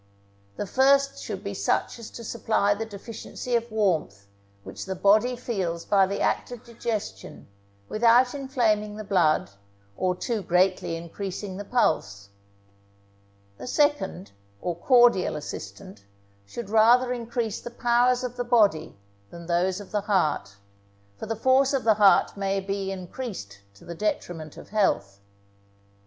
The 0.55 0.65
first 0.65 1.21
should 1.21 1.43
be 1.43 1.53
such 1.53 1.99
as 1.99 2.09
to 2.09 2.23
supply 2.23 2.73
the 2.73 2.87
deficiency 2.87 3.55
of 3.55 3.71
warmth 3.71 4.25
which 4.63 4.85
the 4.85 4.95
body 4.95 5.35
feels 5.35 5.85
by 5.85 6.07
the 6.07 6.21
act 6.21 6.51
of 6.51 6.65
digestion, 6.65 7.47
without 7.87 8.33
inflaming 8.33 8.95
the 8.95 9.03
blood, 9.03 9.51
or 9.95 10.15
too 10.15 10.41
greatly 10.41 10.95
increasing 10.95 11.57
the 11.57 11.63
pulse. 11.65 12.29
The 13.59 13.67
second, 13.67 14.31
or 14.59 14.75
cordial 14.75 15.35
assistant, 15.35 16.03
should 16.47 16.71
rather 16.71 17.13
increase 17.13 17.61
the 17.61 17.69
powers 17.69 18.23
of 18.23 18.37
the 18.37 18.43
body 18.43 18.97
than 19.29 19.45
those 19.45 19.79
of 19.79 19.91
the 19.91 20.01
heart; 20.01 20.55
for 21.15 21.27
the 21.27 21.35
force 21.35 21.73
of 21.73 21.83
the 21.83 21.93
heart 22.01 22.35
may 22.35 22.59
be 22.59 22.89
increased 22.91 23.59
to 23.75 23.85
the 23.85 23.93
detriment 23.93 24.57
of 24.57 24.69
health. 24.69 25.19